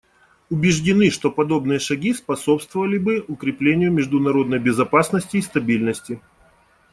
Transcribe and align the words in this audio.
Убеждены, 0.49 1.11
что 1.11 1.29
подобные 1.29 1.77
шаги 1.77 2.11
способствовали 2.15 2.97
бы 2.97 3.19
укреплению 3.27 3.91
международной 3.91 4.57
безопасности 4.57 5.37
и 5.37 5.43
стабильности. 5.43 6.19